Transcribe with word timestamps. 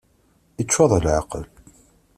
Iččur 0.61 0.87
d 0.91 1.01
leεqel! 1.03 1.43